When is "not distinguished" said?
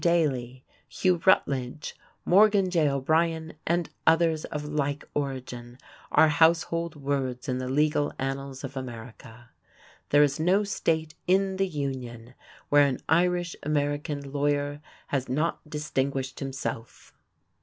15.29-16.39